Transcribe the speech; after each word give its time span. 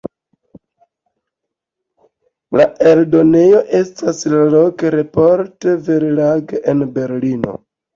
La 2.61 2.67
eldonejo 2.93 3.63
estas 3.83 4.25
la 4.37 4.43
"Lok-Report-Verlag" 4.57 6.61
en 6.75 6.87
Berlino. 7.01 7.61